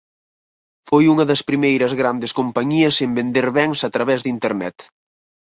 Foi 0.89 1.03
unha 1.13 1.25
das 1.29 1.41
primeiras 1.49 1.91
grandes 2.01 2.31
compañías 2.39 2.95
en 3.05 3.11
vender 3.19 3.47
bens 3.57 3.79
a 3.87 3.89
través 3.95 4.19
de 4.21 4.31
Internet. 4.35 4.75